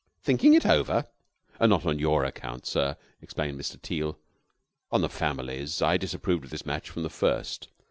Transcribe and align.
"Thinking 0.23 0.55
it 0.55 0.65
over?" 0.65 1.05
"Not 1.59 1.85
on 1.85 1.99
your 1.99 2.25
account, 2.25 2.65
sir," 2.65 2.97
explained 3.21 3.59
Mr. 3.61 3.79
Teal. 3.79 4.17
"On 4.91 5.01
the 5.01 5.09
family's. 5.09 5.79
I 5.79 5.97
disapproved 5.97 6.43
of 6.45 6.49
this 6.49 6.65
match 6.65 6.89
from 6.89 7.03
the 7.03 7.09
first. 7.11 7.67